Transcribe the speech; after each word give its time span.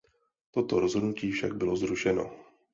Toto 0.51 0.79
rozhodnutí 0.79 1.31
však 1.31 1.55
bylo 1.55 1.75
zrušeno. 1.75 2.31